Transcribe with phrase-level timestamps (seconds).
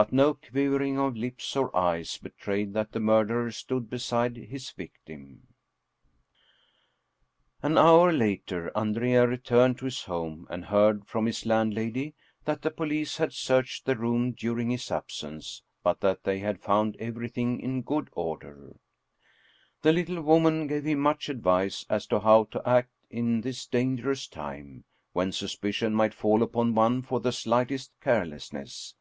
[0.00, 5.48] But no quivering of lips or eyes betrayed that the murderer stood beside his victim.
[7.58, 11.44] 60 Paul Heyse An hour later, Andrea returned to his home and heard from his
[11.44, 16.62] landlady that the police had searched the room during his absence, but that they had
[16.62, 18.76] found everything in good order.
[19.82, 24.28] The little woman gave him much advice as to how to act in this dangerous
[24.28, 28.94] time, when suspicion might fall upon one for the slightest carelessness.